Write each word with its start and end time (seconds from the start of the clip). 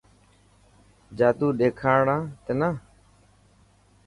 جادو 1.17 1.47
ڏيکاڻا 1.59 2.17
تنا. 2.45 2.69